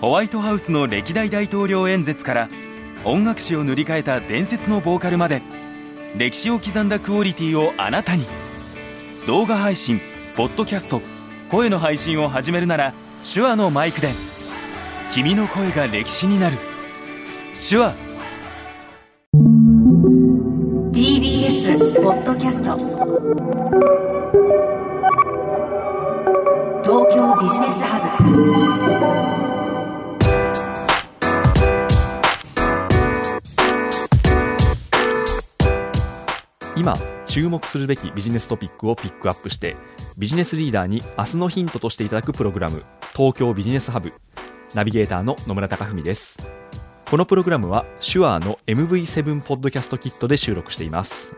[0.00, 2.48] ホワイトハウスの歴代大統領演説から
[3.04, 5.42] 音楽史を塗り替えた伝説のボーカルまで
[6.16, 8.24] 歴史を刻んだクオリティをあなたに。
[9.26, 10.00] 動画配信
[10.36, 11.02] ポッドキャスト
[11.50, 14.08] 声の配信を始めるなら手話のマイクで
[15.12, 16.58] 君の声が歴史になる。
[17.54, 17.94] 手話。
[20.92, 22.78] TBS ポッドキャスト。
[26.84, 27.98] 東京ビジネスハ
[29.52, 29.57] ブ。
[36.78, 36.94] 今
[37.26, 39.74] 注目するべきビジネストピックをピックアップして
[40.16, 42.84] ビジネスリーダーに明日のヒントとしていただくプログラム
[43.16, 44.12] 東京ビジネスハブ
[44.76, 46.36] ナビゲーターの野村貴文です。
[47.10, 51.32] このプログラムは手話の MV7 ポッドキャストキットで収録しています。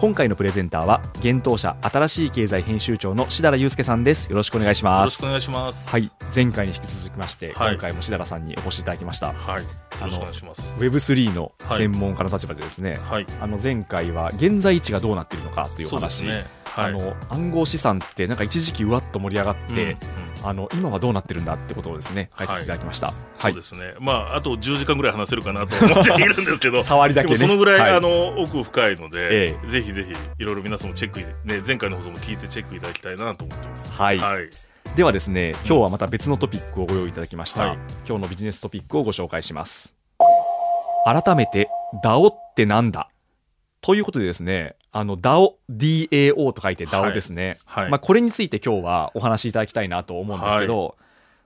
[0.00, 5.90] 今回のプレゼンターは現当社新しい経済編集長の志田祐介さんですよろしくお願いしよろますしくお願いします。
[5.90, 9.62] はい前回に引き続きまして、はい今回も志田さんにお越しいただきましたはい。
[9.62, 10.74] よろしくお願いします。
[10.78, 13.26] Web3 の専門家の立場でですね、はい。
[13.40, 16.46] あの前回は現在地がどうなっているのかというおそうです話、ね。
[16.82, 16.94] はい。
[16.94, 19.96] あの暗号資産ってなんか一時期うわっと盛り上がって、うんうん
[20.42, 23.12] あの今はどうなってるんだってことをですね解説いただきました。
[23.36, 23.94] そうですね。
[24.00, 26.82] まあ、あと10時間ぐらい話せるかなと思っているんですけど。
[26.82, 33.92] 触りだけねでもそのぐらい、はいあの奥深いので、えぜひぜひいろいろ皆さんもチェックね前回の放送も聞いてチェックいただきたいなと思ってます。
[33.92, 34.48] はいはい。
[34.96, 37.78] ではですね今日はまた別のトピックをご用意いただきました、はい
[38.08, 39.94] 今日のビジネストピックをご紹介します
[41.04, 41.68] 改めて
[42.02, 43.10] DAO ってなんだ？
[43.82, 50.96] ということでですねあの DAO DAO と書いて DAO ですね、はいまあ、これについて今日はお話しいただきたいなと思うんですけど、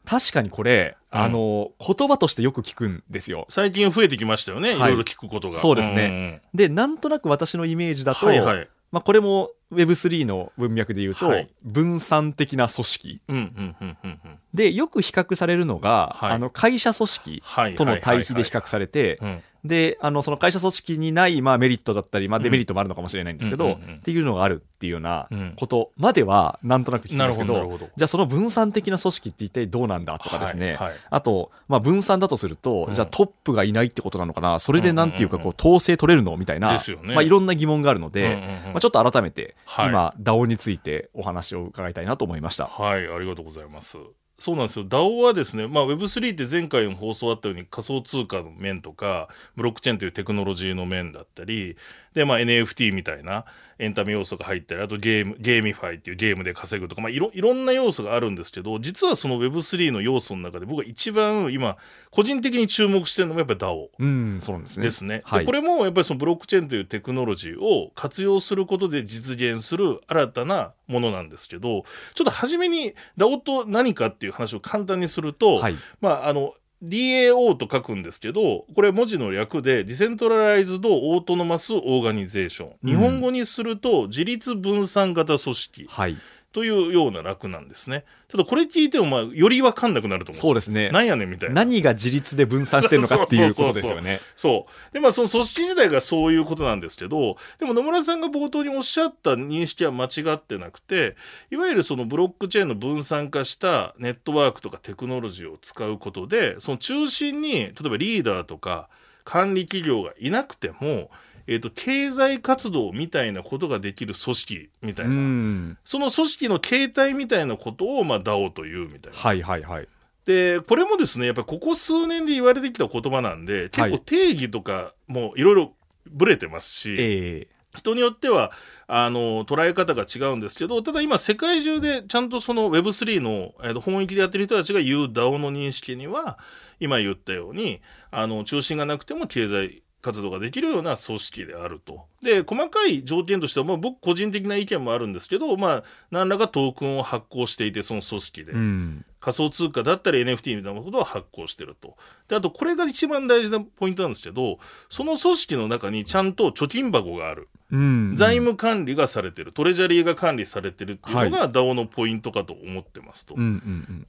[0.04, 4.74] 確かにこれ、うんあの言葉としてよく聞くんですよ最近増えてきましたよね。
[4.74, 5.54] いはいろいろ聞くことが。
[5.54, 8.44] そうですねでなんとなく私のイメージだと、うんうん。
[8.44, 8.68] はいはい。
[8.90, 14.38] まあ、これも Web3 の文脈で言うと、はい分散的な組織うんうんうんうんうん。
[14.52, 17.76] でよく比較されるのが、はいあの会社組織はい。
[17.76, 19.42] との対比で比較されてうん。
[19.64, 25.54] であのその会社組織にない、まあ、メリットだったり、まあ、デメリットもあるのかもしれないんですけど、っていうのがあるっていうようなうん。
[25.56, 30.78] ことまではなんとなく聞くんですけど,、じゃあその分散的な組織って一体どうなんだとかですね、
[31.10, 32.94] あと、まあ、分散だとすると、うん。
[32.94, 34.58] じゃあトップがいないってことなのかな。
[34.58, 38.36] それでなんていうかこう統制取れるのみたいな、まあ、いろんな疑問があるので、
[38.66, 39.88] まあ、ちょっと改めて、はい。
[39.88, 42.66] 今 DAO についてお話を伺いたいなと思いました。
[42.66, 43.98] はい、ありがとうございます。
[44.44, 44.84] そうなんですよ。
[44.84, 51.78] DAO はですね、まあ Web3 って前回の放送あったように仮想通貨の面とか、ブロックチェーンというテクノロジーの面だったり、
[52.14, 53.44] で、まあ NFT みたいな
[53.78, 61.76] エンタメ要素が入ったり、あとゲーム、 GameFi っていうゲームで稼ぐとか、まあいろいろんな要素があるんですけど、実はその Web3 の要素の中で僕が一番今、
[62.10, 63.88] 個人的に注目してるのもやっぱり DAO。
[63.98, 64.84] うん、そうなんですね。
[64.84, 65.22] ですね。
[65.24, 75.76] はいでこれもやっぱりそのブロックチェーンというテクノロジーを活用することで実現する新たなものなんですけど、ちょっと初めに DAO と何かっていう話を簡単にすると、はい。
[76.00, 76.54] まああの
[76.88, 82.68] DAO と書くんですけど、これ文字の略で、 Decentralized Autonomous Organization。
[82.68, 86.16] うん日本語にすると、自立分散型組織はい。
[86.54, 88.04] というような略なんですね。
[88.28, 90.48] ただこれ聞いても、まあ、よりわかんなくなると思うんですよ。
[90.50, 90.90] そうですね。
[90.90, 91.56] なんやねんみたいな。
[91.56, 94.20] 何が自立で分散してるのかっていうことですよね。
[94.36, 94.94] そう。
[94.94, 101.16] で、まあ、その組織自体がそういうことなんですけど、でも野村さんが冒頭におっしゃった認識は間違ってなくて、
[101.50, 108.88] いわゆるそのブロックチェーンの分散化したネットワークとかテクノロジーを使うことで、その中心に、例えばリーダーとか
[109.24, 111.10] 管理企業がいなくても、
[111.46, 115.78] えっ、と、経済活動みたいなことができる組織みたいうな、ん。
[115.84, 119.18] その組織の形態みたいなことを、まあ、DAO というみたいな。
[119.18, 119.88] はいはいはい。
[120.24, 125.72] で、これもですね、やっぱりここ数年で言われてきた言葉なんで、結構定義とかもいろいろ
[126.10, 128.52] ブレてますし、え人によっては、
[128.86, 136.38] あの、捉え方が違うんですけど、ただ今世界中でちゃんとその Web3 の、えーと本域でやってる人たちが言う DAO の認識には、
[136.80, 137.80] 今言ったように、
[138.10, 142.04] あの、中心がなくても経済活動ができるような組織であると。
[142.22, 148.52] で、細かい条件としては、まあ僕個人的な意見もあるんですけど、まあ、何らかトークンを発行していて、その組織で。
[148.52, 149.04] えうん。
[149.18, 151.96] 仮想通貨だったり NFT みたいなことを発行してると。
[152.28, 154.58] で、あとこれが一番大事なポイントなんですけど、
[154.90, 157.48] その組織の中にちゃんと貯金箱がある。
[157.72, 158.16] うん。
[158.16, 159.54] 財務管理がされてる。
[159.54, 163.36] トレジャリーが管理されてるっていうのが DAO のポイントかと思ってますと。
[163.36, 163.50] うんうんう
[163.92, 164.06] ん。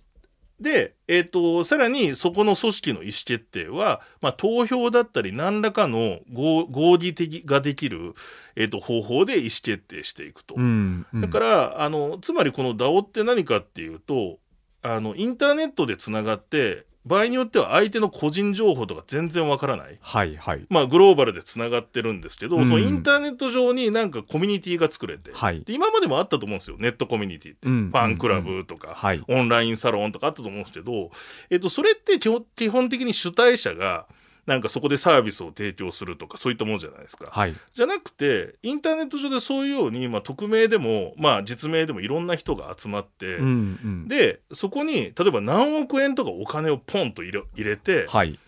[0.60, 8.14] で、えっ、と、さらにそこの組織の意思決定は、まあ、投票だったり何らかの合合議的ができる、
[8.56, 10.56] えっ、と、方法で意思決定していくと。
[10.58, 11.22] うんうん。
[11.22, 14.40] だから、あの、つまりこの DAO って何かっていうと、
[14.82, 19.98] あの、インターネットでつながって、場合によっては相手の個人情報とか全然わからない。
[20.02, 20.66] はいはい。
[20.70, 22.66] まあ、グローバルでつながってるんですけど、うん。
[22.66, 25.64] そのインターネット上になんかコミュニティが作れて、はい。
[25.64, 26.78] で今までもあったと思うんですよ。
[26.80, 27.92] ネットコミュニティって、うん。
[27.92, 29.24] ファンクラブとか、はい。
[29.28, 31.12] オンラインサロンとかあったと思うんですけど、
[31.52, 34.08] えっと、それって基本的に主体者が
[34.46, 37.30] なんかそこでサービスを提供するとかそういったものじゃないですか。
[37.32, 37.56] はい。
[37.74, 43.46] じゃなくてインターネット上でそういうように、まあ、匿名でも、まあ、実名でもいろんな人が集まって、うん
[43.84, 44.08] うん。
[44.08, 48.40] でそこに例えば何億円とかお金をポンと入れ入れて、はい。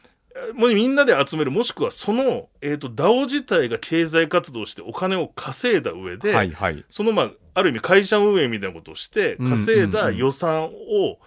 [0.54, 6.86] もうみんなで集めるもしくはその、えー、と DAO 自体が経済活動してお金を稼いだ上で、はいはい。
[6.92, 9.50] そのまあある意味会社運営みたいなことをしてうん。
[9.50, 11.18] 稼いだ予算を、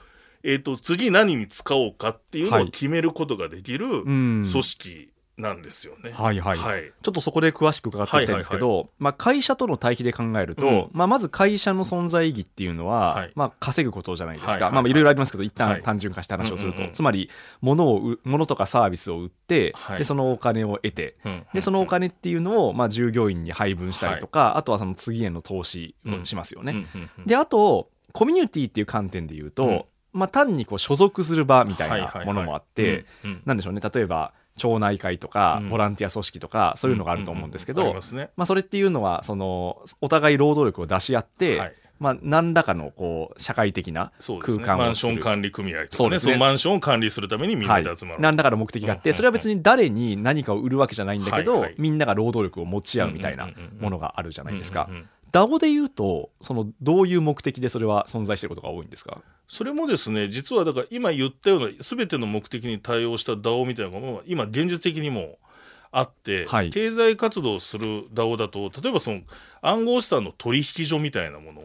[0.43, 2.63] えー、と次何に使おうかっていうのはい。
[2.65, 4.45] を決めることができるうん。
[4.51, 6.13] 組織なんですよね。
[6.13, 6.59] はいはい。
[6.59, 6.93] はい。
[7.03, 10.89] ちょっとそこで詳しく伺っていきたいんですけど、まあ、会社との対比で考えると、うん。
[10.93, 13.33] まあ、まず会社の存在意義っていうのは、はい。
[13.35, 14.83] まあ、稼ぐことじゃないですか、はいはいはい。
[14.83, 15.75] まあ、いろいろありますけど一はい。
[15.77, 16.95] 旦単純化して話をすると、うんうんうん。
[16.95, 19.99] つまり物を売物とかサービスを売って、はい。
[19.99, 21.47] でそのお金を得てうん。
[21.55, 26.87] でそのお金っていうのを、まあ、従業員に配分したりとか、あとはその次への投資をしますよね。
[27.27, 32.27] であとコミュニティっていう観点で言うと、うんまあ、単にこう所属する場みたいはいはいはい。
[32.27, 33.05] なものもあって、
[33.45, 33.81] なんでしょうね。
[33.81, 35.69] 例えば町内会とか、うん。
[35.71, 37.95] ボランティア組織とかそういうのがあると思うんですけど、
[38.37, 41.75] まあ、それっていうのはそのお互い労働力を出し合って、はい。
[42.01, 44.77] まあ、何らかのこう社会的な空間を作る。
[44.79, 46.19] マンション管理組合とかねね。
[46.19, 47.85] そのマンションを管理するためにみんなはい。
[47.85, 51.75] で集まる、何らかの目的があってうんそれは別に誰に何かを売るわけじゃないんだけど、はいはい。
[51.77, 54.89] みんなが労働力を持ち合うみたいなものがあるじゃないですか
[55.33, 59.21] DAO で言うとそのどういう目的でそれは存在していることが多いんですか？
[59.49, 65.39] それもですね実はだから今言ったような全ての目的に対応した DAO みたいなものは今現実的にも
[65.93, 66.71] あって、はい。
[66.71, 69.23] 経済活動をする DAO だと例えばその
[69.61, 71.65] 暗号資産の取引所みたいなものを、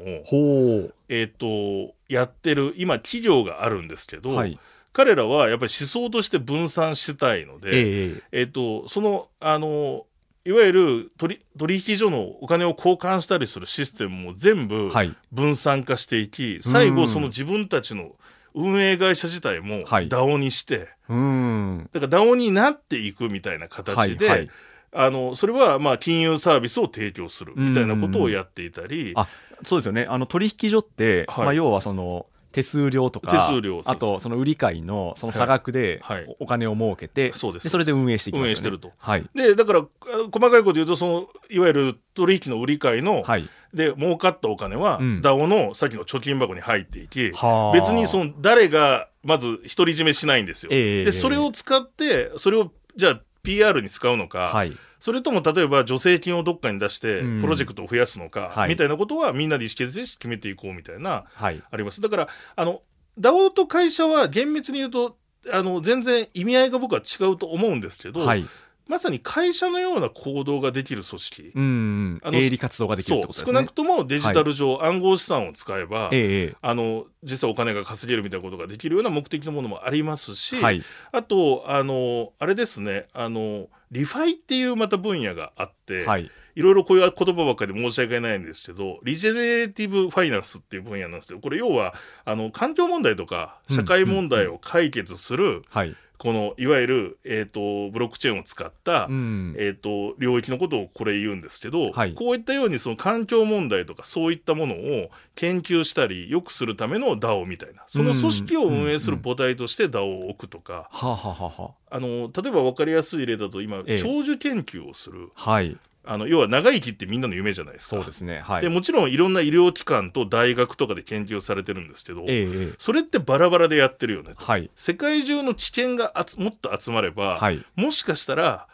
[1.10, 4.58] えー、とやってる今企業があるんですけど、はい。
[4.94, 10.06] 彼らはやっぱり思想として分散したいので、えええっと、その、あの、
[10.46, 15.16] いわゆる取取引所のお金を交換したりするシステムも全部はい。
[15.32, 18.12] 分散化していき、最うん後その自分たちの
[18.54, 20.08] 運営会社自体もはい。
[20.08, 21.90] DAO にして、うーん。
[21.92, 24.50] だから DAO になっていくみたいな形で、はいはい。
[24.98, 29.28] あのそれはまあ金融サービスを提供するみたいなことをやっていたり、あ
[29.66, 30.06] そうですよね。
[30.08, 31.46] あの取引所って、はい。
[31.46, 36.02] まあ、要はその手数料とか手数料あとその売り買いのその差額で
[36.40, 37.68] おお金を儲けて、そうです。
[37.68, 38.48] それで運営していきますよね。
[38.48, 38.94] 運営してると。
[38.98, 39.30] はい。
[39.36, 39.86] でだから
[40.32, 43.50] 細かいこと言うとそのいわゆる取引の売り買いの、はい。
[43.74, 45.22] で儲かったお金は、うん。
[45.22, 47.78] DAO のさっきの貯金箱に入っていき、はあ。
[47.78, 50.70] 別にその誰がまず独り占めしないんですよ。
[50.72, 57.40] ええでそれを使ってそれをじゃあ PR に使うのか、はいそれとも例えば助成金をどっかに出してうん。
[57.40, 58.70] プロジェクトを増やすのか、はい。
[58.70, 61.62] みたいなことはみんなで意思決定して決めていこうみたいなはい。
[61.70, 62.02] あります。
[62.02, 62.82] だからあの
[63.20, 65.16] DAO と会社は厳密に言うと
[65.54, 68.48] あの全然意味合いが僕は違うと思うんですけど、はい
[68.88, 73.58] まさに会社のような行動ができる組織、うんうんあの営利活動ができるってことですね。
[73.58, 80.84] 少なくともデジタル上、暗号資産を使えば、えええあの実際お金が稼げるみたいなことができるような目的のものもありますし、えはい。
[81.12, 83.08] あとあのあれですね。
[83.14, 86.30] あの ReFi っていうまた分野があって、はい。
[86.56, 91.94] いろいろこういう言葉ばっかりで申し訳ないんですけど Regenerative Finance っていう分野なんですけどこれ要は
[92.24, 95.96] あの環境問題とか社会問題を解決する、はい
[96.26, 99.54] このいわゆる、えー、とブロックチェーンを使った、うん。
[99.60, 102.16] えー、と領域のことをこれ言うんですけど、はい。
[102.16, 114.00] こういったようにその環境問題とかそういったものを研究したり良くするための DAO みたいなその組織を運営する母体として DAO を置くとか、はあ、の例えば分かりやすい例だと今、ええ。
[114.00, 115.30] 長寿研究をする。
[115.36, 117.98] あ、はいあの要は長生きってみんなの夢じゃないですか。
[117.98, 118.40] そうですね。
[118.40, 118.62] はい。
[118.62, 124.44] でもちろんいろんな医療機関と大学とかで研究されてるんですけど、えそれってバラバラでやってるよねと。
[124.44, 124.70] はい。
[124.76, 127.66] 世界中の知見がもっと集まれば、はい。
[127.76, 128.68] もしかしたら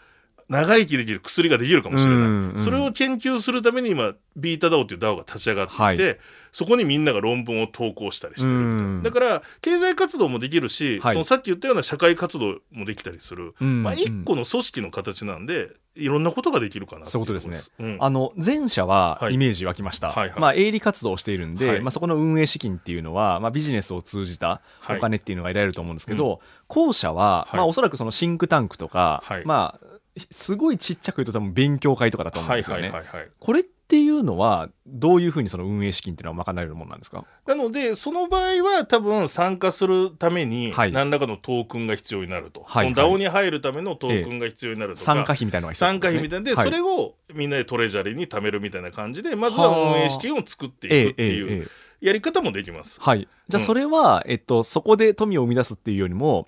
[0.52, 6.20] 長生きできる薬ができるかもしれない、それを研究するために今ビータダオっていう DAO が立ち上がっていて、はい。
[6.52, 8.72] そこにみんなが論文を投稿したりしてるみたいな。
[8.96, 13.84] うんだから経済活動もできるし、はいそのさっき言ったような社会活動もできたりする、うん。
[13.84, 17.58] まあ、一個の組織の形なんでいろんなことができるかなそういうことですね。
[17.86, 17.98] うん。
[18.00, 19.34] あの前者ははい。
[19.34, 20.40] イメージ湧きました、はいはい。
[20.40, 21.82] まあ、営利活動をしているんで、はい。
[21.82, 24.98] まあ、そこの運営資金っていうのは、まあ、ビジネスを通じたはい。
[24.98, 27.58] お金っていうのが得られると思うんですけど、後者は、はい。
[27.58, 29.46] まあ、おそらくそのシンクタンクとか、はい。
[29.46, 29.92] まあ、
[30.32, 32.84] すごいちっちゃく言うと多分勉強会とかだと思うんですよね。
[32.84, 33.30] はいはいはいはい。
[33.40, 37.26] これっていうのはどういうふうにその運営資金っていうのは賄えるものなんですか？
[37.46, 40.92] なのでその場合は多分参加するためにはい。
[40.92, 46.46] 何らかのトークンが必要になると、はいその DAO に入るためのトークンが必要になるとか、参加費みたいなのが必要参加費みたいな。
[46.46, 46.66] で、はい。
[46.66, 51.68] それをみんなでトレジャリーに貯めるみたいな感じでまずは運営資金を作っていくっていうえええええ
[52.02, 52.08] え。
[52.08, 53.00] やり方もできます。
[53.02, 53.28] はい。
[53.48, 53.66] じゃあうん。
[53.66, 56.48] それは、えっと、そこで富を生み出すっていうよりも、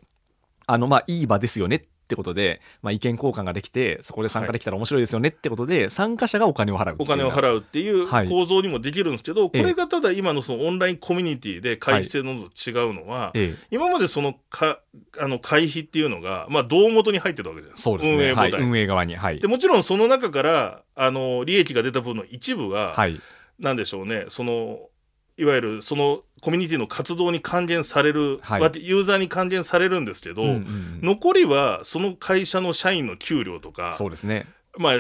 [0.66, 1.82] あのまあいい場ですよねっ
[2.14, 8.30] てことで、まあ、意見交換ができてそこで参加できたら面白いですよねってことで、参加者がお金を払うお金を払うっていうはい。
[8.30, 9.62] 構造にもできるんですけど、ええ。
[9.62, 13.68] これがただ今のそのオンラインコミュニティで会費制ののと違うのは、ええ。
[13.72, 14.80] 今までそのか
[15.20, 17.98] あの会費っていうのが、まあ、胴元に入ってたわけじゃないですか。
[17.98, 18.10] ね。
[18.12, 18.32] 運営
[18.64, 19.16] 運営側に。
[19.16, 19.40] はい。
[19.40, 23.20] でもちろんその中からあの利益が出た分の一部は、はい。
[23.60, 24.26] なんでしょうね。
[24.28, 24.90] その
[25.38, 28.62] いわゆるそのコミュニティの活動に還元される、はい。
[28.62, 31.00] わユーザーに還元されるんですけど、うんうんうん。
[31.02, 34.48] 残りはその会社の社員の給料とかそうですね。
[34.78, 34.94] まあ、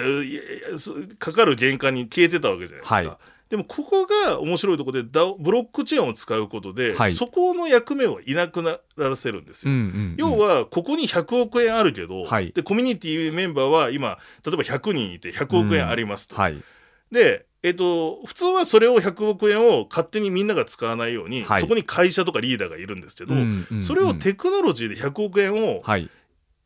[1.19, 2.95] かかる原価に消えてたわけじゃないですか。
[2.95, 3.17] はい。
[3.49, 7.11] でもここが面白いところでブロックチェーンを使うことで、はい。
[7.11, 9.73] そこの役目をいなくならせるんですよ。
[9.73, 10.15] うんうんうん。
[10.17, 12.53] 要はここに100億円あるけど、はい。
[12.53, 16.35] でコミュニティメンバーは今例えば100人いて100億円ありますと。
[16.35, 16.63] はい。
[17.11, 21.61] で、えっと、普通はそれを100億円を勝手にみんなが使わないように、はい。
[21.61, 23.83] そこに会社とかリーダーがいるんですけど、うんうんうん。
[23.83, 26.09] それをテクノロジーで100億円をはい。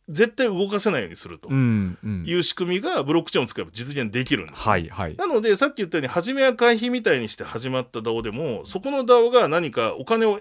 [0.10, 4.68] 絶対動かせないようにするという仕組みがブロックチェーンを使えば実現できるんです。
[4.68, 5.16] はいはい。
[5.18, 10.39] なので、さっき言ったように、初めは会費みたいにして始まった DAO でも、そこの DAO が何かお金を、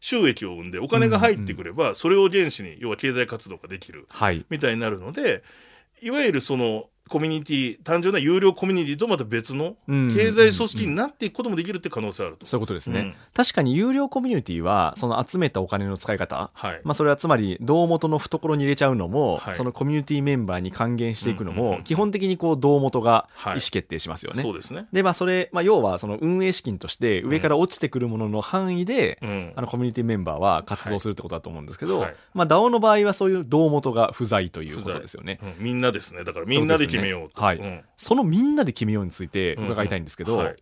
[0.00, 4.44] 収益を生んで、お金が入ってくれば、それを原資に、要は経済活動ができるはい。
[4.50, 5.44] みたいになるので、
[6.02, 12.46] いわゆるその、コミュニティ、単純な有料コミュニティとまた別のうん経済組織になっていくこともできるって可能性あると。
[12.46, 16.80] そういうことですね、うん確かに有料コミュニティはその集めたお金の使い方はい。
[16.84, 24.42] まあ、それはつまり胴元の懐に入れちゃうのも、はいそのコミュニティメンバーに還元していくのも基本的にこう胴元が意はい思決定しますよね。
[24.42, 24.86] そうですね。
[24.92, 35.38] でまあそれ、まあ、要はその運営資金として上から落ちてくるものの範囲で、うんあのコミュニティメンバーは活動するってことだと思うんですけど、はいまあ、DAO の場合はそういう胴元が不在ということですよね。
[35.42, 36.24] うんみんなですね。
[36.24, 37.40] だからみんなで決めようと。
[37.40, 37.84] そうん。
[37.96, 40.56] そのみんなで決めようについて伺いたいんですけど、はい。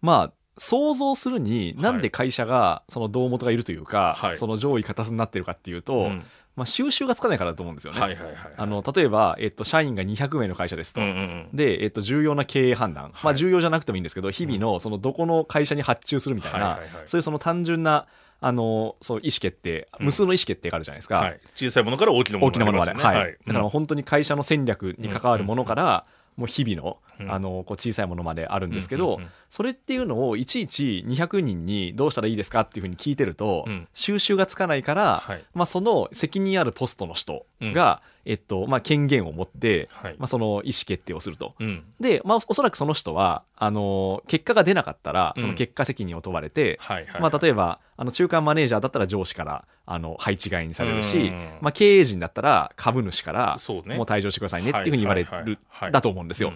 [0.00, 4.36] まあ想像するになんで会社がその胴元がいるというか、はい。
[4.36, 6.24] その上位片になってるかっていうと、うん。
[6.54, 8.00] まあ、収集がつかないからだと思うんですよね。
[8.00, 8.34] はいはいはい。
[8.58, 11.00] あの例えば、えっと、社員が200名の会社ですと。
[11.00, 11.48] うんうんうん。
[11.54, 16.90] で、えっと、重要な経営判断、まあ、はい重要じゃなくてもいいんですけど、日々のそのどこの会社に発注するみたいな、はいはいはい。
[17.06, 18.06] そういうその単純な
[18.42, 20.06] あのそう意思決定、うん。
[20.06, 23.18] 無数の意思決定があるじゃないですか、はい、小さいものから大きなもの大きなものまで、ありますよね。
[23.20, 23.36] はい。
[23.46, 26.04] だから本当に会社の戦略に関わるものから、
[26.36, 27.30] もう日々の,、うん。
[27.30, 29.30] あのこう小さいものまであるんですけど、うんうんうん。
[29.48, 33.88] それっていうのをいちいち200人にどうしたらいいですかっていうふうに聞いてると、うん。
[33.94, 35.44] 収集がつかないから、はい。
[35.54, 40.16] まあ、その責任あるポストの人が、えっとまあ、権限を持って、はい。
[40.18, 41.54] まあ、その意思決定をすると。
[41.60, 41.84] うん。
[42.00, 45.42] で、まあ、おそらくその人はあの結果が出なかったらうん。
[45.42, 47.20] その結果責任を問われて、はいはい。
[47.20, 51.48] まあ、例えばあの中間マネージャーだったら上司からあの配置換えにされるし、うん。
[51.60, 53.96] まあ、経営陣だったら株主からそうね。
[53.96, 56.52] もう退場してくださいねっていうふうに言われるはいだと思うんですよ。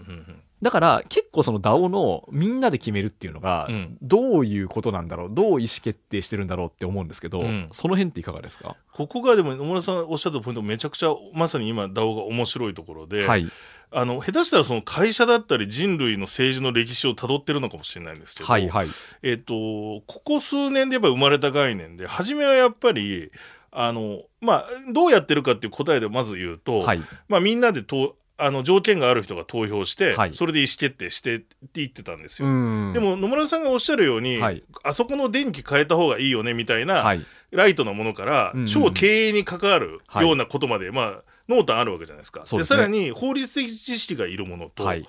[0.63, 3.99] だから結構その DAO のみんなで決めるっていうのがうん。
[4.03, 7.69] どういうことなんだろうどう意思決定してるんだろうって思うんですけど、うん。
[7.73, 13.47] その辺っていかがですか、ここがでも野村さんおっしゃったポイントめちゃくちゃまさに今 DAO が面白いところで、はい
[13.91, 18.89] あの下手したらその会社だったり人類の政治の歴史をたどってるのかもしれないんですけど、はいはい。
[19.23, 23.31] えっとここ数年でやっぱ生まれた概念で初めはやっぱり
[23.71, 27.03] あのまあどうやってるかっていう答えでまず言うと、はい。
[27.29, 30.35] まあ、みんなでとあの条件がある人が投票して、はい。
[30.35, 32.49] それで意思決定してって言ってたんですよ。
[32.49, 32.93] うん。
[32.93, 34.63] でも野村さんがおっしゃるように、はい。
[34.83, 37.25] あそこの電気変えた方がいいよねみたいな、はい。
[37.51, 42.41] ライトなものから、超経営に関わるはいようなことまで、まあ濃淡あるわけじゃないですか。
[42.41, 42.65] ですね。
[42.65, 45.09] さらに法律的知識がいるものと、はい。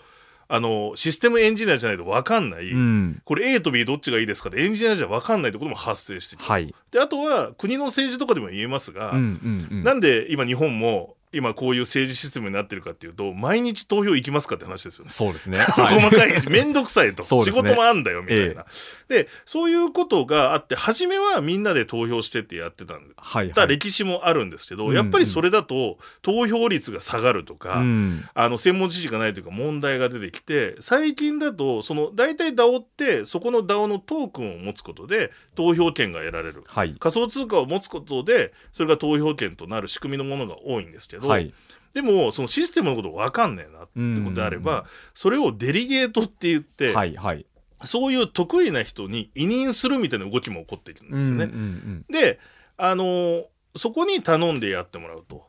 [0.49, 3.21] あのシステムエンジニアじゃないと分かんない、うん。
[3.25, 6.73] これ A と B どっちがいいですかでエンジニアじゃ分かんないってことも発生してきて、はい。
[6.91, 9.83] であとは国の政治とかでも言えますが、うんうんうん。
[9.83, 15.11] なんで今日本も今こういう政治システムになってるかっていうと毎日投票行きますかって話ですよね。
[15.11, 15.59] そうですね。
[15.75, 17.23] 細かいし、めんどくさいと。
[17.35, 17.43] ね。
[17.43, 18.65] 仕事もあんだよ、みたいな。
[19.09, 28.25] で、そういうことがあって、初めはみんなで投票してってやってたんはいだ歴史もあるんですけど、うんやっぱりそれだと投票率が下がるとか、うん。
[28.33, 36.63] あの専門知識がないというか問題が出てきて最近だとその大体 DAO ってそこの DAO のトークンを持つことで投票権が得られる。
[36.65, 36.95] はい。
[36.99, 41.53] 仮想通貨を持つことでそれが投票権となる仕組みのものが多いんですけど、はい
[41.93, 47.45] でもそのシステムのこと分かんねえなってことであれば、それをデリゲートって言って、はいはい
[47.85, 52.03] そういう得意な人に委任するみたいな動きも起こっていくんですよね。
[52.09, 52.39] で、
[52.77, 53.45] あのー
[53.75, 55.45] そこに頼んでやってもらうと。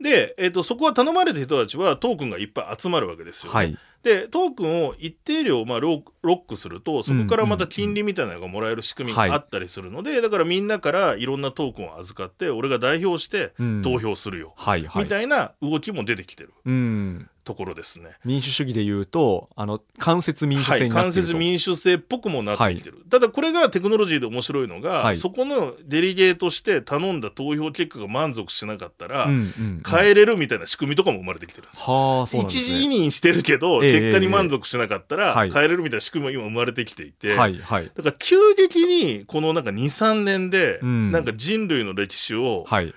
[0.00, 3.56] で、えっとそこは頼まれた人たちはトークンがいっぱい集まるわけですよ、ね。
[3.56, 13.82] はいでトークンを一定量まあロロックするとそこからまた金利みたいなのがもらえる仕組みがあったりするので、だからみんなからいろんなトークンを預かって俺が代表してうん。
[13.82, 15.04] 投票するよ、はいはい。
[15.04, 16.52] みたいな動きも出てきてる。
[16.64, 18.12] うんところですね。
[18.24, 25.16] 民主主義で言うとあの間接民主はい、制になっていると、間接民主制っぽくもなってきてる、ただこれがテクノロジーで面白いのが、はい。
[25.16, 31.84] そこのデリゲートして頼んだ投票結果が満足しなかったら、変えれるみたいな仕組みとかも生まれてきてるんですよ。
[31.86, 37.90] はあそうなんです一時委ね任してるけど、ええ結果に満足しなかったら、はい変えれるみたいな仕組みも今生まれてきていて、はいはい。
[37.94, 41.10] だから急激にこのなんか23年で、うん。
[41.10, 42.94] なんか人類の歴史をはい。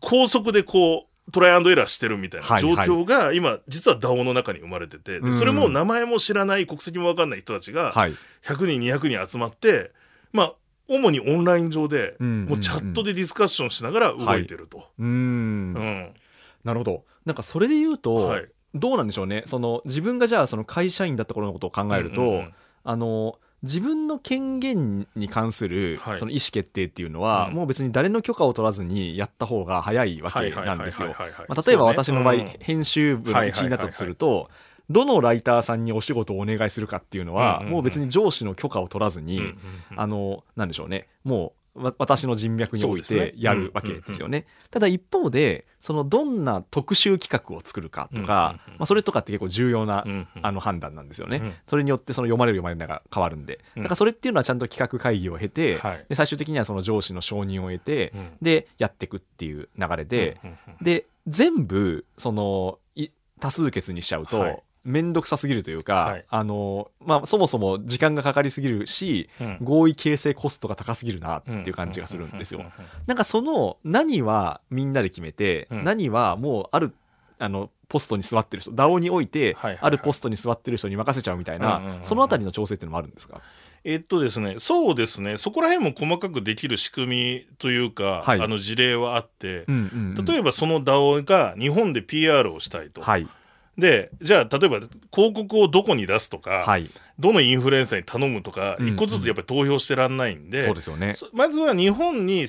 [0.00, 8.12] 高速でこうトライアンドエラーしてるみたいなはい状況が今実は DAO の中に生まれてて、それも名前も知らない国籍も分かんない人たちがはい。
[8.44, 9.92] 100人200人集まって
[10.32, 10.54] まあ
[10.88, 14.88] 主にオンライン上でうんもうチャットでディスカッションしながら動いてると。
[16.64, 17.04] なるほど。
[17.24, 18.48] なんかそれで言うと、はい。
[18.74, 19.42] どうなんでしょうね。
[19.46, 22.44] その自分がじゃあその会社員だった頃のことを考えると、
[22.84, 26.18] あの自分の権限に関するはい。
[26.18, 27.54] その意思決定っていうのは、うん。
[27.54, 31.14] もう別に誰の許可を取らずにやった方が早いわけなんですよ。
[31.66, 34.50] 例えば私の場合、編集部の一員だったとすると、
[34.90, 39.54] どのライターさんにお仕事をお願いするかっていうのは、もう別に上司の許可を取らずに、
[39.96, 41.08] あのなんでしょうね。
[41.24, 44.46] もうわ私の人脈においてやるわけですよね。
[44.70, 53.82] ただ一方でそのどんな特集企画を作るかとか、うんうんうんまあ、それとかって結構重要な、うんうんあの判断なんですよね、うんそれによってその読まれる読まれないが変わるんで、うん。
[53.82, 56.04] だからそれっていうのはちゃんと企画会議を経て、はい。
[56.08, 58.30] で最終的にはその上司の承認を得て、うん。
[58.42, 60.84] でやっていくっていう流れで、うんうんうん。
[60.84, 63.08] で全部そのい
[63.40, 66.24] 多数決にしちゃうと、はい面倒くさすぎるというか、はい。
[66.28, 69.58] あのまあ、そもそも時間がかかりすぎるし、うん。
[69.62, 72.64] 合意形成コストが高すぎるなっていう感じがするんですよ。
[73.06, 75.84] なんかその何はみんなで決めて、うん。
[75.84, 76.94] 何はもうある
[77.38, 79.78] あのポストに座ってる人 DAO において、はいはいはい。
[79.82, 83.42] あるポストに座ってる人に任せちゃうみたいな、そのあたりの調整っていうのもあるんですか、
[83.84, 88.40] えっとですね、そうですね、そこら辺も細かくできる仕組みというか、はい。
[88.40, 90.24] あの事例はあって、うんうんうん。
[90.24, 93.02] 例えばその DAO が日本で PR をしたいと。
[93.02, 93.28] はい
[93.78, 94.80] で、じゃあ例えば
[95.12, 101.14] 広告をどこに出すとか、はい、どのインフルエンサーに頼むとか、うん一個ずつやっぱり投票してらんないんで、そうですよね。
[101.14, 102.46] そまずは日本に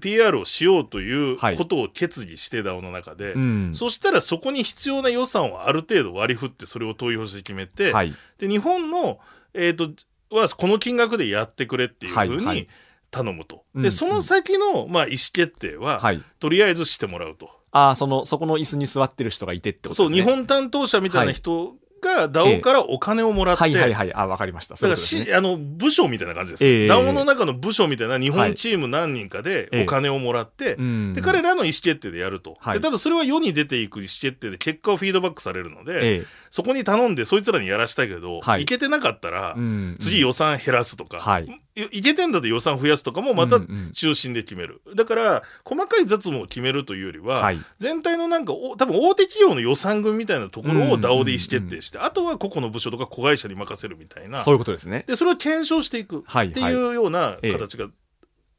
[0.00, 1.56] PR をしようというはい。
[1.56, 3.74] ことを決議して DAO の中で、うん。
[3.74, 8.14] そしたらそこに必要な予算をある程度割り振ってそれを投票して決めて、はい。
[8.38, 9.18] で日本の、
[9.54, 9.90] えー、と
[10.34, 12.68] はこの金額でやってくれっていうふうはいはにい
[13.12, 20.18] 頼むと、うんでその先の、まあ、意思決定は、はい、とりあえずしてもらうと、ああそのそこの椅子に座ってる人がいてってことですね。
[20.18, 24.12] そう日本担当者みたいな人が DAO からお金をもらって、はいはいはい。
[24.14, 24.74] あわかりました。
[24.74, 28.48] だからし、あの部署みたいな感じです、ええ DAO の中の部署みたいな日はい。
[28.48, 31.12] 本チーム何人かでええお金をもらって、うん。
[31.14, 32.78] で彼らの意思決定でやると、はい。
[32.78, 38.62] でただそれは世に出ていく意思決定で結果をフィードバックされるので、ええそこに頼んでそいつらにやらしたいけど、はい。
[38.62, 39.96] い、けてなかったら、うん。
[39.98, 41.46] 次予算減らすとか、はい。
[41.74, 47.58] いいけてんだと予算増やすとかもまたうんうん中心で決める、だから細かい雑務を決めるというよりは、はい。
[47.78, 54.36] 全体のなんかお多分大手企業の予算群みたいなところをうんうんうん DAO で意思決定して、あとは個々の部署とか子会社に任せるみたいな。
[54.36, 55.04] そういうことですね。
[55.08, 57.52] でそれを検証していくはいっていうようなええ。
[57.52, 57.88] 形が、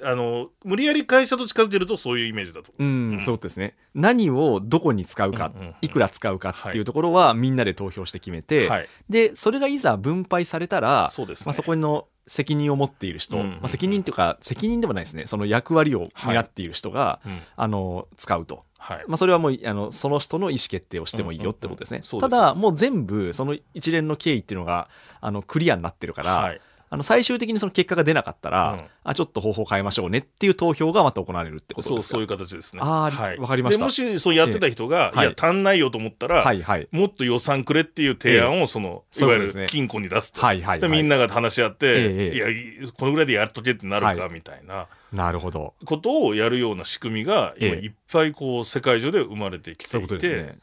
[0.04, 2.88] あの無理やり会社と近づけるとそういうイメージだとう。
[2.88, 3.76] ん、そうですね。
[3.94, 11.44] 何をどこに使うか、いくら使うかっていうところはみんなで投票して決めて、はい、でそれがいざ分配されたらそうですね。
[11.48, 15.26] まあ、そこの責任を持っている人、まあ、責任というか責任でもないですね。
[15.28, 18.64] その役割を担っている人が、うんあの使うと。
[18.78, 19.04] はい。
[19.08, 22.02] まあ、それはもうあのその人の意思決定をしてもいいよってことですね。
[22.20, 24.90] ただもう全部その一連の経緯っていうのが
[25.22, 26.62] あのクリアになってるから、はい
[26.94, 28.86] あの最終的にその結果が出なかったら、うん。
[29.04, 32.08] あちょっと方法変えましょうねっていう投票がまた行われるってことですか？
[32.08, 32.82] そうそういう形ですね。
[32.84, 33.38] あーはい。
[33.40, 33.80] わかりました。
[33.80, 35.24] でもしそうやってた人が、ええ。
[35.24, 35.26] い。
[35.30, 36.88] や足んないよと思ったら、はいはい。
[36.92, 39.64] もっと予算くれっていう提案をその、いわゆそういうことですね。
[39.64, 40.40] る金庫に出すと。
[40.40, 40.80] はいはいはい。
[40.82, 42.36] でみんなが話し合って、ええええ。
[42.36, 42.54] いやい
[42.86, 44.32] いこのぐらいでやっとけってなるかはい。
[44.32, 44.86] みたいな。
[45.12, 45.74] なるほど。
[45.86, 47.80] ことをやるような仕組みが今え。
[47.80, 50.56] えいっぱいこう世界中で生まれてきていて、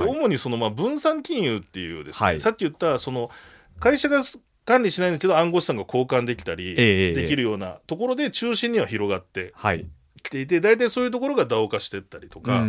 [0.00, 2.40] 主にそのまあ分散金融っていうですね、はい。
[2.40, 3.30] さっき言ったその
[3.78, 4.22] 会社が
[4.66, 9.86] 管理しないんだけど暗号資産が交換できたり、ええできるようなところで中心には広がってはい
[10.26, 12.64] きていて大体そういうところが DAO 化していったりとか、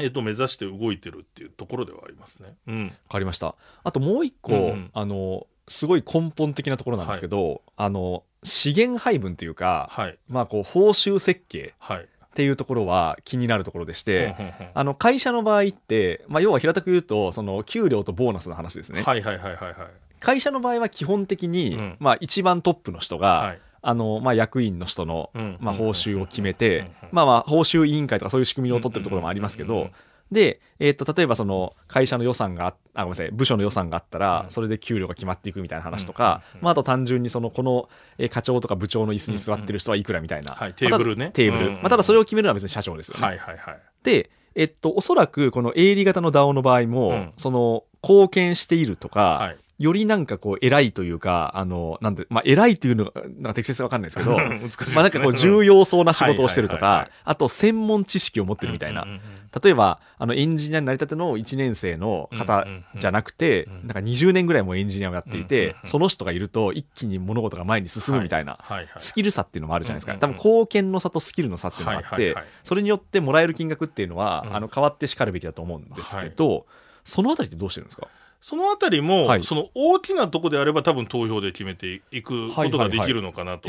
[0.00, 2.54] えっと、目指して動いてるっていうところではありますね。
[2.66, 3.54] うん、わかりました。
[3.84, 4.90] あともう一個、うんうん。
[4.92, 10.18] あのすごい根本的なところなんですけど、あの資源配分というか、はい。
[10.28, 12.04] まあこう報酬設計はい。
[12.04, 14.68] っていうところは気になるところでして、うんうんうん。
[14.74, 19.74] あの会社の場合って、まあ、要は平たく言うとその給料とボーナスの話ですね、はいはいはいはいはい。
[20.20, 21.96] 会社の場合は基本的に、うん。
[22.00, 23.60] まあ、一番トップの人が、はい。
[23.80, 25.56] あのまあ、役員の人の、うん。
[25.60, 26.56] まあ、報酬を決めうん。
[26.56, 29.90] てまあまあ、報酬委員会とかそういう仕組みを取ってるところもありますけど、
[30.30, 41.30] で、えー、と例えばその会社の予算がああごめんなさい部署の予算があったら、うんそれで給料が決まっていくみたいな話とか、まあ、あと単純にそのこのえー課長とか部長の椅子に座ってる人はいくらみたいな、テーブルね。
[41.32, 43.24] テーブル、まあ、ただそれを決めるのは別に社長ですよね。
[43.24, 43.78] はいはいはい。
[44.02, 47.32] で、えっと、おそらくこの営利型の DAO の場合も、うん。
[47.36, 49.56] その、貢献しているとか、はい。
[49.78, 54.60] よりなんかこう、偉いというか、あの、なんで、まあ、偉いというのが、なんか適切かわかんないですけど、 ね。
[54.94, 57.10] まあなんかこう、重要そうな仕事をしてるとはいはいはいはい。
[57.10, 59.02] か、あと、専門知識を持ってるみたいな。
[59.02, 59.08] うん。
[59.08, 59.20] うんうん。
[59.62, 62.66] 例えば、あの、エンジニアになりたての1年生の方
[62.96, 70.14] じゃなくて、うんなんか20年ぐらいもエンジニアをやっていうんうんてうん、その人がいると一気に物事が前に進むみたいな、はいはいスキル差っていうのもあるじゃないですか。
[70.18, 74.56] 多分、貢献の差とスキルの差っていうのがあってはいはいはい、それによってもらえる金額っていうのは、うん。
[74.56, 76.66] あの、変わってしかるべきだと思うんですけど、
[77.08, 78.06] そのあたりってどうしてるんですか？
[78.40, 79.44] そのあたりも、はい。
[79.44, 83.68] その大きなとこであれば多分投票で決めていくことができるのかなと。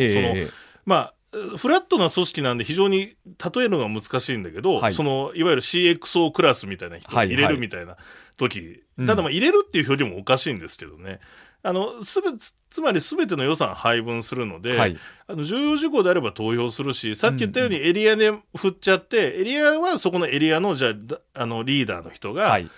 [0.86, 1.14] まあ
[1.58, 3.16] フラットな組織なんで非常に例
[3.58, 4.94] えるのが難しいんだけど、はい。
[4.94, 7.44] そのいわゆる CXO クラスみたいな人を入れはい。
[7.46, 7.98] はいるみたいな
[8.38, 9.06] 時、うん。
[9.08, 11.20] ただまあ入れるっていう表現もおかしいんですけどね。
[11.62, 14.98] あのすべつつまり全ての予算配分するので、はい。
[15.28, 20.94] あの重要事項であれば投票するしさっき言ったようにエリアで振っちゃって、エリアはそこのエリアのじゃ
[21.34, 22.70] あのリーダーの人が、はい。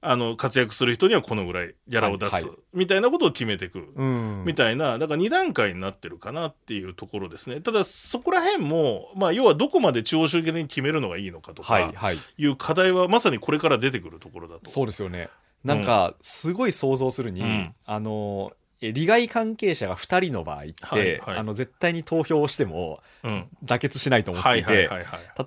[0.00, 3.92] あの活躍する人にはこのぐらいギャラを出す、はいはいみたいなことを決めていく。
[3.96, 4.44] うん。
[4.46, 7.60] みたいな、だから2段階になってるかなっていうところですね。
[7.60, 11.92] ただ、そこら辺も、まあ、要はどこまで中央集権的に決めるのがいいのかとはい。
[11.92, 12.18] かはい。
[12.36, 14.70] いう課題は、まさにこれから出てくるところだと。
[14.70, 15.28] そうですよね。
[15.64, 23.48] なんか、すごい想像するに、うんあの、え利害関係者が2人の場合って、はいはいあの絶対に投票をしてもうん。
[23.64, 24.88] 妥結しないと思ってはいて。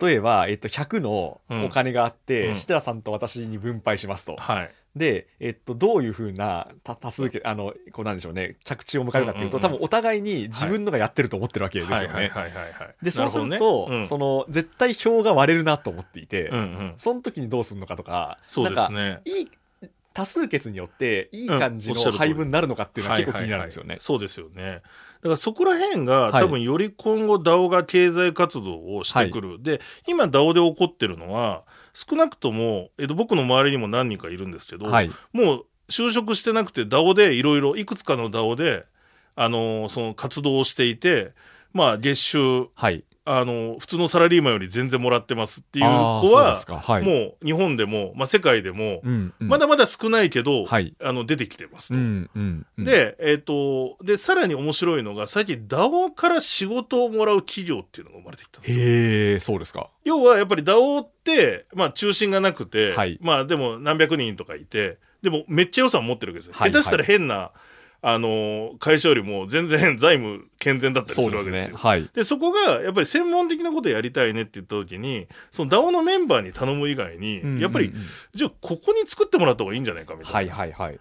[0.06, 4.36] 例えば、えっと、100のお金があって、うん設楽さんと私に分配しますと。
[4.36, 4.72] はい。
[4.96, 12.32] で、えっと、どういうふうな多多数決、あの、こうなんでしょうね、着地を迎えるかっていうと、うんうんうん多分お互いに自分のがやってると思ってるわけですよね。
[13.02, 16.94] で、そうするなと、ねうんその、絶対票が割れるなと思っていて、うんうん。
[16.98, 19.22] その時にどうするのかとか、そうですなんかね。
[19.26, 19.52] いい、
[20.14, 24.02] 多数決によって、いい感じの配分になるのかっていうのは結構気になるんですよねはいはいはい。
[24.02, 24.64] そうですよね。
[24.64, 29.62] だからそこら辺が、はい多分より今後 DAO が経済活動をしてくる。
[29.62, 35.12] で、今 DAO で起こってるのは、少なくとも、えっと、僕の周りにも何人かいるんですけど、はい。
[35.32, 38.86] もう就職してなくて DAO でいろいろいくつかの DAO で、
[39.36, 41.34] あのその活動をしていて、
[41.74, 43.04] まあ月収、はい。
[43.24, 46.56] あの普通のサラリーマンより全然もらってますっていう子は。
[46.56, 47.04] はい。
[47.04, 51.96] もう日本でも、まあ、世界でも、うん、うんまだまだ少ないけど、はいあの出てきてますと。
[51.96, 52.66] うん、うん。
[52.78, 58.84] うん、で、えっ、と、で、さらに面白いのが、最近 DAO から仕事をもらう企業っていうのが生まれてきたんですよ。
[58.84, 59.90] へえ、そうですか。
[60.04, 66.54] 要はやっぱり DAO って、まあ中心がなくて、はいまあでも何百人とかいて、でもめっちゃ予算持ってるわけですよ。
[66.56, 67.52] はい下手したら変な、
[68.04, 71.76] あのー会社よりも全然財務健全だったりするわけですよ。。
[71.76, 72.10] ねはい。
[72.14, 77.94] でそこがやっぱり専門的なことやりたいねって言った時にその DAO のメンバーに頼む以外に、やっぱり
[78.34, 81.00] じゃあここに作ってもらった方がいいんじゃないかみたはいいなはいはい。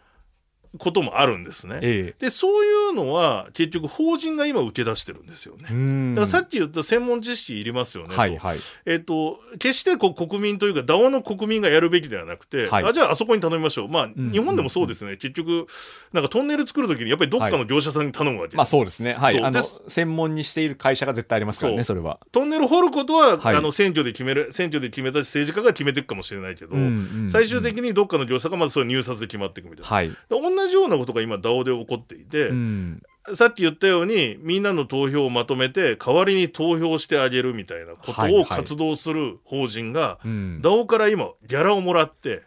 [0.79, 1.81] こともあるんですね。
[1.83, 5.67] えでそういうのは結局法人が今受け出してるんですよね。
[5.71, 5.75] え。
[5.75, 8.21] うんだからさっき言った専門知識いりますよねと。
[8.21, 8.59] はいはい。
[8.87, 13.89] えっと、決してこう国民というか DAO の国民がやるべきではなくて、はいあじゃああそこに頼みましょう。
[13.89, 15.67] まあ、ん日本でもそうですね、結局
[16.13, 18.57] なんかトンネル作るときにやっぱりどっかの業者さんに頼むわけです。
[18.57, 19.15] まあそうですね。
[19.15, 19.43] はい。
[19.43, 22.21] あの、専門にしている会社が絶対ありますからね、そそれは。
[22.31, 29.89] トンネル掘ることは、はいあの選挙で決める選挙で決めた政治家が決めていくかもしれないけど、うんうんうん最終的にどっかの業者がまずそれ入札で決まっていくみたいな。
[29.89, 30.09] はい。
[30.09, 33.03] で同じようなことが今 DAO で起こっていて、うん。
[33.35, 40.61] さっき言ったようにみんなの投票をまとめて代わりに投票してあげるみたいなことはいはいを活動する法人が、うん。
[40.63, 42.43] DAO から今ギャラをもらって。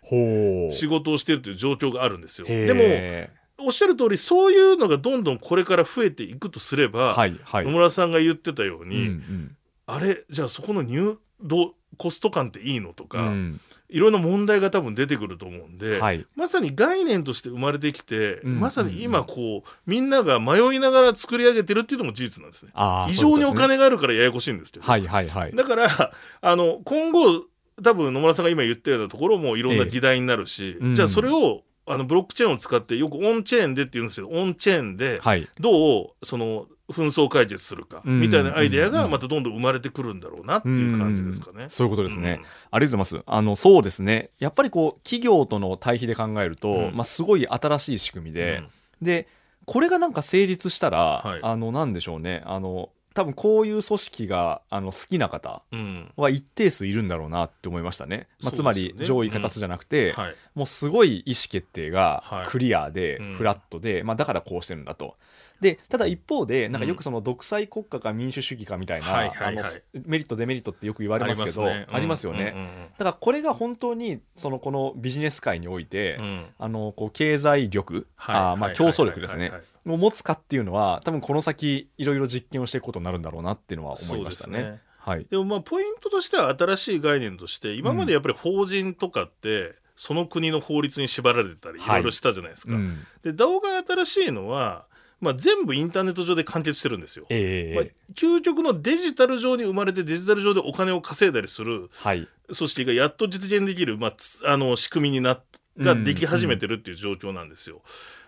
[0.72, 2.48] 仕事をしてるという状況があるんですよ。
[2.50, 7.66] へでもえおっしゃる通りそういうのがどんどんこれから増えていくとすれば、はいはい。
[7.66, 16.26] 野村さんが言ってたよううんに、うんあれじゃあそこの入どうコスト感っていいのとか、うんいろんな問題が多分出てくると思うんで、はい。
[16.36, 22.72] まさに概念として生まれてきて、うんまさに今こうみんなが迷いながら作り上げてるっていうのも事実なんですね。
[23.10, 25.56] 異常にお金があるからややこしいんですけど、はいはいはい。
[25.56, 25.88] だから
[26.42, 27.46] あの今後
[27.82, 35.48] 多分野村さんが今言ったようなところもいろんなええ議題になるし、うんじゃあそれをあのブロックチェーンを使ってよくオンチェーンでって言うんですけどオンチェーンではい。
[35.60, 38.20] どうその紛争解決するかうん。
[38.22, 38.94] みたいなアイデアうん。
[38.94, 41.66] がまたどんどん生まれてくるんだろうなっていう感じですかね。
[41.70, 42.40] そういうことですね。
[42.42, 42.46] うん。
[42.72, 43.24] ありがとうございます。
[43.26, 44.30] あの、そうですね。
[44.40, 46.96] やっぱりこう、企業との対比で考えると、うん。
[46.96, 48.64] まあ、すごい新しい仕組みで、
[49.02, 49.28] で、
[49.66, 51.40] これがなんか成立したら、はい。
[51.42, 52.44] あの、なんでしょうね。
[52.46, 55.80] あの、多分こういう組織が、あの、好きな方うん。
[55.80, 58.28] うんは一定数いるんだろうなって思いましたね。
[58.42, 60.36] まあ、つまり上位形じゃなくて、はい。
[60.56, 62.48] もうすごい意思決定がはい。
[62.48, 63.34] クリアで、うん。
[63.36, 65.16] フラットで、まあ、だからこうしてるんだと。
[65.64, 69.58] でただ一方でなんかよくその独裁国家か民主主義かみたいな、はいはいはい。
[69.58, 69.70] あの
[70.06, 76.20] メリットデメリットってよく言われますけどありますよね、だからこれが本当にそのこのビジネス界において、
[76.60, 79.44] あのこう経済力、はいあーまあはい競争力ですね。
[79.44, 79.60] はいはい。
[79.60, 84.80] はいを持つかっていうのは多分この先いろいろ実験をしていくことになるんだろうなっていうのは思いましたね。
[84.98, 85.28] はい。
[85.30, 91.96] でもまあポイントとしては新しい概念として今までやっぱり法人とかってその国の法律に縛られてたりいはい。
[91.98, 92.76] ろいろしたじゃないですか。
[92.76, 93.06] うん。
[93.24, 94.86] で DAO が新しいのは、
[95.24, 97.24] まあ、全部インターネット上で完結してるんですよ。
[97.24, 102.28] まあええ、究極のデジタル上に生まれてデジタル上でお金を稼いだりするはい。
[102.48, 105.44] 組織がやっと実現できる、まあ、つあの仕組みになっ
[105.80, 107.82] ができ始めてるっていう状況なんですよ。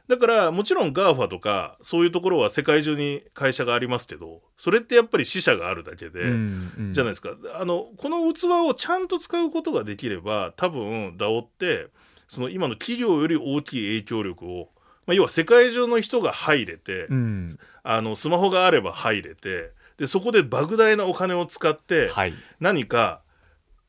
[0.08, 11.88] だからもちろん GAFA とかそういうところは世界中に会社がありますけどそれってやっぱり死者があるだけで、うんじゃないですかあのこの器をちゃんと使うことができれば多分 DAO って
[12.28, 14.70] その今の企業より大きい影響力を、
[15.06, 17.60] まあ、要は世界中の人が入れて、うん。
[17.88, 22.34] あのスマホがあれば入れてでそこで莫大なお金を使ってはい。
[22.60, 23.22] 何か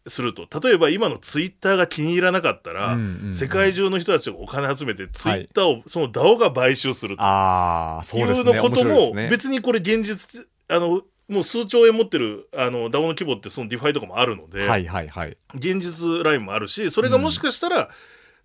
[0.07, 8.53] すると例えば今のツイッターが気に入らなかったら、うんうんうん世界中の人たちがお金集めてツイッターを、その DAO が買収するとああ、そいううですね。
[8.55, 9.15] のことも。
[9.29, 15.37] 別にこれ現実あのもう数兆円持ってるあの DAO の規模ってその DeFi とかもあるので、はいはいはい。
[15.55, 17.89] 現実ラインもあるしそれがもしかしたら、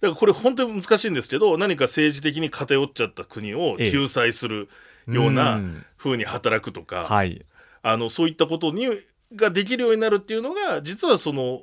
[0.01, 3.91] だからこれ本当に難しいんですけど何か政治的に偏っちゃった国をええ。
[3.91, 4.67] 救済する
[5.07, 5.85] ようなうん。
[5.97, 7.45] 風に働くとか、はい。
[7.83, 8.87] あのそういったことに
[9.35, 11.61] ができるようになるっていうのが実はその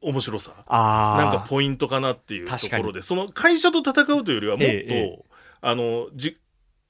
[0.00, 0.52] 面白さ。
[0.68, 3.02] なんかポイントかなっていうところで。
[3.02, 4.84] その会社と戦うというよりはもっと、ええ。
[4.88, 5.24] え
[5.60, 6.38] あのじ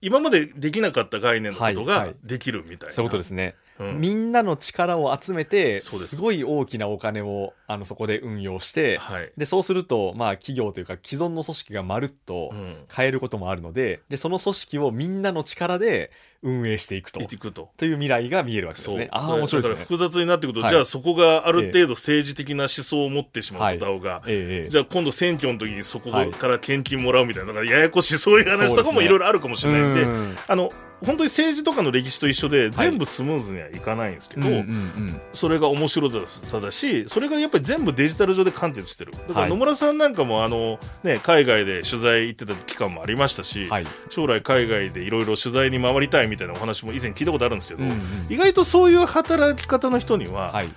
[0.02, 2.16] 今までできなかった概念のことはいがはい。
[2.22, 3.56] できるみたいな、そういうことですね。
[3.78, 4.00] うん。
[4.00, 6.16] みんなの力を集めて、そうです。
[6.16, 16.10] すごい大きなお金をあのそこで運用して、はい、でそうすると、まあ、企業というか既存の組織がまるっとうん、変えることもあるのででその組織をみんなの力で
[16.42, 17.20] 運営していくと。
[17.20, 17.70] いくと。
[17.76, 19.08] という未来が見えるわけですね。
[19.12, 19.74] ああ面白いですね。
[19.74, 20.70] だから複雑になってくると、はい。
[20.70, 24.22] じゃあそこがある程度政治的な思想を持ってしまうと、は DAO が。
[24.26, 24.66] えええ。
[24.66, 29.08] えじゃあ今度選挙の時にそこはいから献金もらうみたいな、ややこしいそういう話とかもい。
[29.08, 30.70] ろいろあるかもしれないんで、うんあの
[31.04, 35.20] 本当に政治とかの歴史と一緒で全部スムーズにはいかないんですけど、うんうんうん。
[35.32, 39.12] それが面白さだしそれがやっぱり全部デジタル上で完結してる。
[39.12, 39.50] だからはい。
[39.50, 43.86] 野村さんなんかもあの、ね、海外で取材行ってた期間もありましたし、はい。
[44.08, 50.68] 将来海外でいろいろ取材に回りたいみたいなお話も以前聞いたことあるんですけど、うんうん意外とそういう働き方の人には、はい、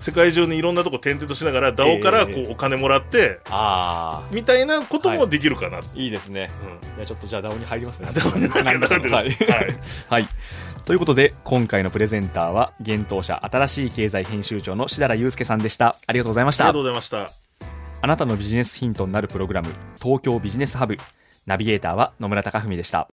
[0.00, 6.50] 世界中にいろんなとこ転々としながら DAO からこええうお金もらって、ああみたいなこともできるかな、いいですね。
[6.62, 8.08] うんいやちょっとじゃあ DAO に入りますね。
[8.12, 9.36] DAO に入ります はい
[10.08, 10.28] はい。
[10.84, 15.94] ということで、今回のプレゼンターは、現当社新しい経済編集長の志田祐介さんでした。
[16.06, 16.82] ありがとうございましたありがとう。
[16.82, 17.28] ございました。
[18.00, 19.68] あなたのビジネスヒントになるプログラム、
[20.02, 20.96] 東京ビジネスハブ。
[21.44, 23.06] ナビゲーターは野村貴文でした。